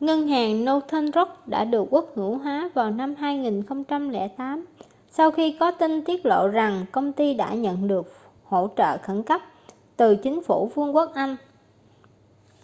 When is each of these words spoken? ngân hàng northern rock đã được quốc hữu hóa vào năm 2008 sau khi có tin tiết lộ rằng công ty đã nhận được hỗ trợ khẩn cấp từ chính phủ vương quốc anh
ngân 0.00 0.28
hàng 0.28 0.64
northern 0.64 1.12
rock 1.12 1.48
đã 1.48 1.64
được 1.64 1.84
quốc 1.90 2.08
hữu 2.14 2.38
hóa 2.38 2.70
vào 2.74 2.90
năm 2.90 3.14
2008 3.14 4.66
sau 5.10 5.30
khi 5.30 5.56
có 5.60 5.70
tin 5.70 6.04
tiết 6.04 6.26
lộ 6.26 6.48
rằng 6.48 6.84
công 6.92 7.12
ty 7.12 7.34
đã 7.34 7.54
nhận 7.54 7.88
được 7.88 8.12
hỗ 8.44 8.68
trợ 8.76 8.98
khẩn 9.02 9.22
cấp 9.22 9.40
từ 9.96 10.16
chính 10.22 10.42
phủ 10.42 10.70
vương 10.74 10.96
quốc 10.96 11.12
anh 11.14 11.36